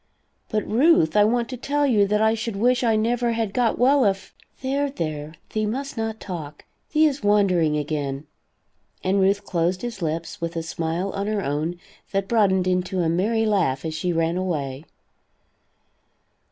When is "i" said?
1.15-1.23, 2.23-2.33, 2.83-2.95